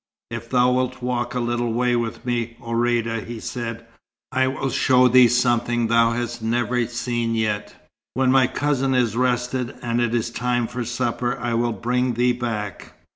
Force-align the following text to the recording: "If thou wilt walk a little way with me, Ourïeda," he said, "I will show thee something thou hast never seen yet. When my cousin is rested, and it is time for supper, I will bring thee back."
"If 0.31 0.49
thou 0.49 0.71
wilt 0.71 1.03
walk 1.03 1.35
a 1.35 1.39
little 1.39 1.71
way 1.73 1.95
with 1.95 2.25
me, 2.25 2.57
Ourïeda," 2.59 3.23
he 3.27 3.39
said, 3.39 3.85
"I 4.31 4.47
will 4.47 4.71
show 4.71 5.07
thee 5.07 5.27
something 5.27 5.85
thou 5.89 6.13
hast 6.13 6.41
never 6.41 6.87
seen 6.87 7.35
yet. 7.35 7.87
When 8.15 8.31
my 8.31 8.47
cousin 8.47 8.95
is 8.95 9.15
rested, 9.15 9.75
and 9.83 10.01
it 10.01 10.15
is 10.15 10.31
time 10.31 10.65
for 10.65 10.85
supper, 10.85 11.37
I 11.37 11.53
will 11.53 11.71
bring 11.73 12.15
thee 12.15 12.33
back." 12.33 12.93